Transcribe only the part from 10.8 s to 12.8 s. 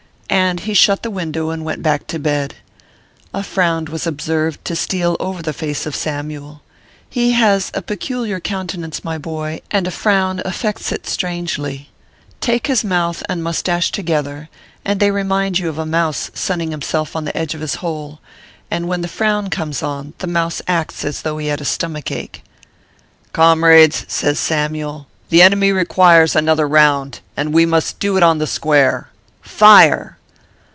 it strangely. Take